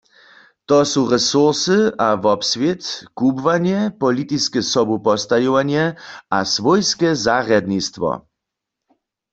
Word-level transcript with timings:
To 0.67 0.77
su 0.91 1.01
resursy 1.13 1.77
a 2.07 2.07
wobswět, 2.23 2.83
kubłanje, 3.17 3.79
politiske 4.03 4.59
sobupostajowanje 4.73 5.83
a 6.37 6.39
swójske 6.53 7.09
zarjadnistwo. 7.25 8.09